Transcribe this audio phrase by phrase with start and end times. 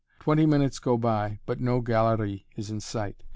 [0.19, 3.21] Twenty minutes go by, but no "galerie" is in sight.